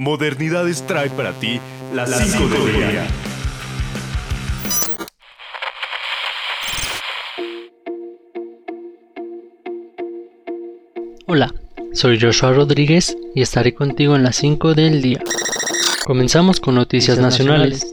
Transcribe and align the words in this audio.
Modernidades 0.00 0.86
trae 0.86 1.10
para 1.10 1.32
ti 1.32 1.60
las 1.92 2.08
5 2.08 2.48
del 2.48 2.72
día. 2.72 3.06
Hola, 11.26 11.52
soy 11.92 12.18
Joshua 12.18 12.54
Rodríguez 12.54 13.14
y 13.34 13.42
estaré 13.42 13.74
contigo 13.74 14.16
en 14.16 14.22
las 14.22 14.36
5 14.36 14.72
del 14.72 15.02
día. 15.02 15.20
Comenzamos 16.06 16.60
con 16.60 16.76
noticias 16.76 17.18
nacionales. 17.18 17.86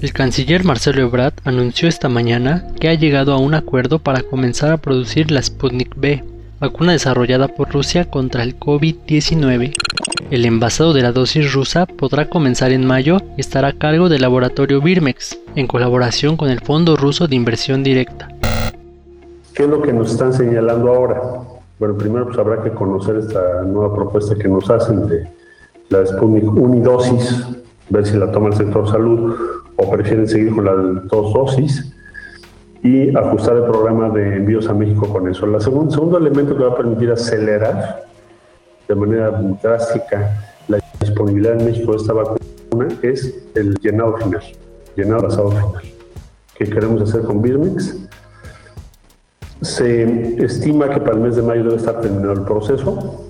El 0.00 0.14
canciller 0.14 0.64
Marcelo 0.64 1.02
Ebrard 1.02 1.34
anunció 1.44 1.86
esta 1.86 2.08
mañana 2.08 2.66
que 2.80 2.88
ha 2.88 2.94
llegado 2.94 3.34
a 3.34 3.38
un 3.38 3.52
acuerdo 3.52 3.98
para 3.98 4.22
comenzar 4.22 4.72
a 4.72 4.78
producir 4.78 5.30
la 5.30 5.42
Sputnik 5.42 5.96
B, 5.96 6.24
vacuna 6.60 6.92
desarrollada 6.92 7.48
por 7.48 7.70
Rusia 7.70 8.06
contra 8.06 8.42
el 8.42 8.58
COVID-19. 8.58 9.74
El 10.28 10.44
envasado 10.44 10.92
de 10.92 11.02
la 11.02 11.12
dosis 11.12 11.52
rusa 11.52 11.86
podrá 11.86 12.28
comenzar 12.28 12.72
en 12.72 12.84
mayo 12.84 13.18
y 13.36 13.40
estará 13.40 13.68
a 13.68 13.72
cargo 13.72 14.08
del 14.08 14.22
laboratorio 14.22 14.80
Birmex, 14.80 15.38
en 15.54 15.68
colaboración 15.68 16.36
con 16.36 16.50
el 16.50 16.58
Fondo 16.58 16.96
Ruso 16.96 17.28
de 17.28 17.36
Inversión 17.36 17.84
Directa. 17.84 18.28
¿Qué 19.54 19.62
es 19.62 19.68
lo 19.68 19.80
que 19.80 19.92
nos 19.92 20.10
están 20.10 20.32
señalando 20.32 20.92
ahora? 20.92 21.22
Bueno, 21.78 21.96
primero 21.96 22.26
pues 22.26 22.38
habrá 22.38 22.60
que 22.60 22.70
conocer 22.70 23.18
esta 23.18 23.62
nueva 23.62 23.94
propuesta 23.94 24.34
que 24.34 24.48
nos 24.48 24.68
hacen 24.68 25.06
de 25.06 25.28
la 25.90 26.04
Sputnik 26.04 26.52
unidosis, 26.52 27.46
ver 27.88 28.04
si 28.04 28.16
la 28.16 28.32
toma 28.32 28.48
el 28.48 28.54
sector 28.54 28.88
salud 28.90 29.36
o 29.76 29.90
prefieren 29.90 30.26
seguir 30.26 30.52
con 30.52 30.64
las 30.64 31.06
dos 31.06 31.32
dosis 31.34 31.94
y 32.82 33.16
ajustar 33.16 33.58
el 33.58 33.64
programa 33.64 34.08
de 34.08 34.38
envíos 34.38 34.68
a 34.68 34.74
México 34.74 35.06
con 35.06 35.28
eso. 35.30 35.46
El 35.46 35.60
segundo, 35.60 35.92
segundo 35.92 36.18
elemento 36.18 36.56
que 36.56 36.64
va 36.64 36.72
a 36.72 36.76
permitir 36.76 37.12
acelerar 37.12 38.06
de 38.88 38.94
manera 38.94 39.30
drástica 39.62 40.54
la 40.68 40.78
disponibilidad 41.00 41.58
en 41.58 41.66
México 41.66 41.92
de 41.92 41.98
esta 41.98 42.12
vacuna 42.12 42.88
es 43.02 43.34
el 43.54 43.74
llenado 43.80 44.16
final, 44.18 44.42
llenado 44.96 45.22
basado 45.22 45.50
final, 45.50 45.82
que 46.54 46.64
queremos 46.66 47.02
hacer 47.02 47.22
con 47.22 47.42
Birmex. 47.42 47.96
Se 49.62 50.42
estima 50.44 50.90
que 50.90 51.00
para 51.00 51.14
el 51.14 51.20
mes 51.20 51.36
de 51.36 51.42
mayo 51.42 51.64
debe 51.64 51.76
estar 51.76 52.00
terminado 52.00 52.32
el 52.34 52.42
proceso. 52.42 53.26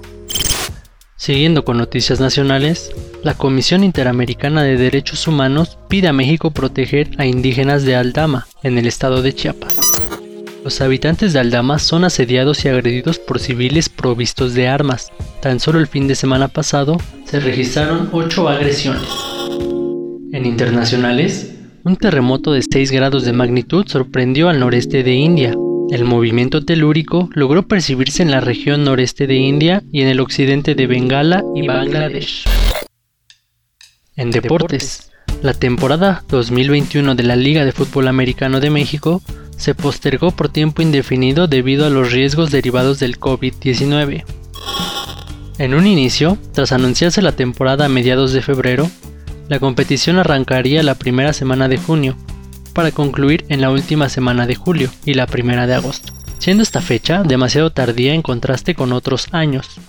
Siguiendo 1.17 1.65
con 1.65 1.79
noticias 1.79 2.20
nacionales, 2.20 2.93
la 3.23 3.35
Comisión 3.35 3.85
Interamericana 3.85 4.63
de 4.63 4.77
Derechos 4.77 5.27
Humanos 5.27 5.79
pide 5.89 6.09
a 6.09 6.13
México 6.13 6.51
proteger 6.51 7.11
a 7.19 7.27
indígenas 7.27 7.85
de 7.85 7.97
Aldama, 7.97 8.47
en 8.63 8.79
el 8.79 8.87
estado 8.87 9.23
de 9.23 9.35
Chiapas. 9.35 9.81
Los 10.63 10.81
habitantes 10.81 11.33
de 11.33 11.41
Aldama 11.41 11.79
son 11.79 12.05
asediados 12.05 12.65
y 12.65 12.69
agredidos 12.69 13.19
por 13.19 13.39
civiles 13.39 13.89
provistos 13.89 14.55
de 14.55 14.69
armas. 14.69 15.13
Tan 15.47 15.61
solo 15.61 15.78
el 15.78 15.86
fin 15.86 16.08
de 16.08 16.16
semana 16.16 16.48
pasado 16.48 16.97
se 17.25 17.39
registraron 17.39 18.08
8 18.11 18.48
agresiones. 18.48 19.08
En 20.33 20.44
internacionales, 20.44 21.55
un 21.84 21.94
terremoto 21.94 22.50
de 22.50 22.62
6 22.69 22.91
grados 22.91 23.25
de 23.25 23.33
magnitud 23.33 23.86
sorprendió 23.86 24.48
al 24.48 24.58
noreste 24.58 25.05
de 25.05 25.14
India. 25.14 25.55
El 25.92 26.05
movimiento 26.05 26.64
telúrico 26.64 27.30
logró 27.33 27.69
percibirse 27.69 28.24
en 28.24 28.33
la 28.33 28.41
región 28.41 28.83
noreste 28.83 29.28
de 29.28 29.36
India 29.36 29.84
y 29.92 30.00
en 30.00 30.08
el 30.08 30.19
occidente 30.19 30.74
de 30.74 30.89
Bengala 30.89 31.44
y 31.55 31.64
Bangladesh. 31.64 32.42
En 34.17 34.33
deportes, 34.33 35.12
la 35.42 35.55
temporada 35.55 36.24
2021 36.28 37.14
de 37.14 37.22
la 37.22 37.36
Liga 37.36 37.64
de 37.64 37.70
Fútbol 37.70 38.08
Americano 38.08 38.58
de 38.58 38.70
México 38.70 39.22
se 39.56 39.77
postergó 39.77 40.33
por 40.33 40.48
tiempo 40.48 40.83
indefinido 40.83 41.47
debido 41.47 41.86
a 41.86 41.91
los 41.91 42.11
riesgos 42.11 42.50
derivados 42.50 42.98
del 42.98 43.20
COVID-19. 43.20 44.24
En 45.59 45.73
un 45.73 45.87
inicio, 45.87 46.37
tras 46.53 46.73
anunciarse 46.73 47.23
la 47.23 47.33
temporada 47.33 47.87
a 47.87 47.89
mediados 47.89 48.35
de 48.35 48.43
febrero, 48.43 48.91
la 49.49 49.59
competición 49.59 50.19
arrancaría 50.19 50.83
la 50.83 50.97
primera 50.97 51.33
semana 51.33 51.67
de 51.67 51.79
junio, 51.79 52.15
para 52.75 52.91
concluir 52.91 53.47
en 53.48 53.63
la 53.63 53.71
última 53.71 54.11
semana 54.11 54.47
de 54.47 54.55
julio 54.55 54.91
y 55.07 55.15
la 55.15 55.27
primera 55.27 55.67
de 55.67 55.75
agosto, 55.75 56.13
siendo 56.39 56.63
esta 56.63 56.83
fecha 56.83 57.23
demasiado 57.23 57.70
tardía 57.70 58.13
en 58.13 58.20
contraste 58.20 58.75
con 58.75 58.92
otros 58.92 59.29
años. 59.33 59.80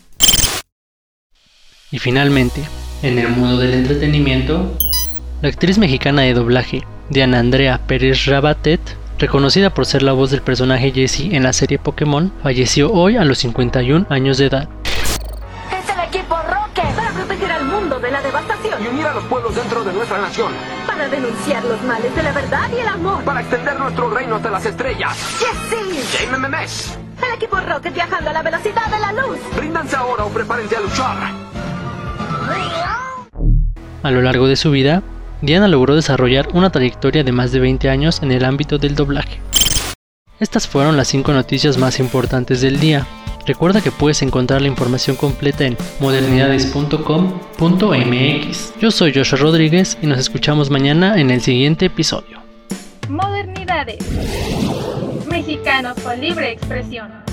Y 1.91 1.99
finalmente, 1.99 2.63
en 3.03 3.19
el 3.19 3.27
mundo 3.27 3.57
del 3.57 3.73
entretenimiento, 3.73 4.73
la 5.41 5.49
actriz 5.49 5.77
mexicana 5.77 6.21
de 6.21 6.33
doblaje, 6.33 6.83
Diana 7.09 7.39
Andrea 7.39 7.81
Pérez 7.87 8.25
Rabatet, 8.25 8.79
reconocida 9.19 9.73
por 9.73 9.85
ser 9.85 10.01
la 10.01 10.13
voz 10.13 10.31
del 10.31 10.41
personaje 10.41 10.91
Jessie 10.91 11.35
en 11.35 11.43
la 11.43 11.51
serie 11.51 11.77
Pokémon, 11.77 12.31
falleció 12.41 12.89
hoy 12.93 13.17
a 13.17 13.25
los 13.25 13.39
51 13.39 14.07
años 14.09 14.37
de 14.37 14.45
edad. 14.45 14.69
De 18.07 18.11
la 18.11 18.21
devastación. 18.21 18.81
Y 18.81 18.87
unir 18.87 19.05
a 19.05 19.13
los 19.13 19.23
pueblos 19.25 19.53
dentro 19.53 19.83
de 19.83 19.91
nuestra 19.91 20.19
nación. 20.19 20.53
Para 20.87 21.09
denunciar 21.09 21.63
los 21.65 21.81
males 21.83 22.15
de 22.15 22.23
la 22.23 22.31
verdad 22.31 22.69
y 22.73 22.79
el 22.79 22.87
amor. 22.87 23.21
Para 23.25 23.41
extender 23.41 23.77
nuestro 23.77 24.09
reino 24.09 24.35
hasta 24.37 24.49
las 24.49 24.65
estrellas. 24.65 25.17
¡Jessie! 25.37 26.25
¡JMMS! 26.25 26.97
El 27.21 27.35
equipo 27.35 27.57
Rocket 27.57 27.93
viajando 27.93 28.29
a 28.29 28.33
la 28.33 28.41
velocidad 28.43 28.85
de 28.85 28.99
la 28.99 29.11
luz. 29.11 29.39
Ríndanse 29.57 29.97
ahora 29.97 30.23
o 30.23 30.29
prepárense 30.29 30.77
a 30.77 30.79
luchar. 30.79 31.17
A 34.03 34.11
lo 34.11 34.21
largo 34.21 34.47
de 34.47 34.55
su 34.55 34.71
vida, 34.71 35.03
Diana 35.41 35.67
logró 35.67 35.93
desarrollar 35.95 36.47
una 36.53 36.69
trayectoria 36.69 37.25
de 37.25 37.33
más 37.33 37.51
de 37.51 37.59
20 37.59 37.89
años 37.89 38.23
en 38.23 38.31
el 38.31 38.45
ámbito 38.45 38.77
del 38.77 38.95
doblaje. 38.95 39.41
Estas 40.39 40.65
fueron 40.65 40.95
las 40.95 41.09
5 41.09 41.33
noticias 41.33 41.77
más 41.77 41.99
importantes 41.99 42.61
del 42.61 42.79
día. 42.79 43.05
Recuerda 43.47 43.81
que 43.81 43.91
puedes 43.91 44.21
encontrar 44.21 44.61
la 44.61 44.67
información 44.67 45.15
completa 45.15 45.65
en 45.65 45.77
modernidades.com.mx. 46.01 48.73
Yo 48.81 48.91
soy 48.91 49.13
Joshua 49.13 49.39
Rodríguez 49.39 49.97
y 50.01 50.07
nos 50.07 50.19
escuchamos 50.19 50.69
mañana 50.69 51.17
en 51.17 51.31
el 51.31 51.39
siguiente 51.39 51.85
episodio. 51.85 52.41
Modernidades. 53.07 53.99
Mexicanos 55.29 55.97
con 56.01 56.19
libre 56.19 56.51
expresión. 56.51 57.26